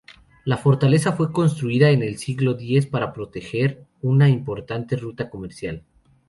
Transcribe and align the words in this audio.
La 0.45 0.57
fortaleza 0.57 1.13
fue 1.13 1.31
construida 1.31 1.91
en 1.91 2.01
el 2.01 2.17
siglo 2.17 2.53
X 2.59 2.87
para 2.87 3.13
proteger 3.13 3.85
una 4.01 4.29
importante 4.29 4.95
ruta 4.95 5.29
comercial. 5.29 5.83